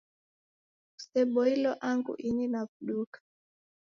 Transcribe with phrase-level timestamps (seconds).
[0.95, 3.17] Kuseboilo angu ini naw'uduka